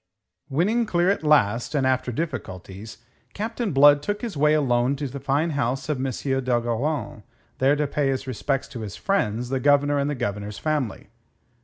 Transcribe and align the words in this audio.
Winning 0.49 0.87
clear 0.87 1.11
at 1.11 1.21
last, 1.23 1.75
and 1.75 1.85
after 1.85 2.11
difficulties, 2.11 3.05
Captain 3.35 3.71
Blood 3.71 4.01
took 4.01 4.23
his 4.23 4.35
way 4.35 4.55
alone 4.55 4.95
to 4.95 5.07
the 5.07 5.19
fine 5.19 5.51
house 5.51 5.89
of 5.89 5.97
M. 5.99 6.05
d'Ogeron, 6.41 7.21
there 7.59 7.75
to 7.75 7.85
pay 7.85 8.07
his 8.07 8.25
respects 8.25 8.67
to 8.69 8.79
his 8.79 8.95
friends, 8.95 9.49
the 9.49 9.59
Governor 9.59 9.99
and 9.99 10.09
the 10.09 10.15
Governor's 10.15 10.57
family. 10.57 11.09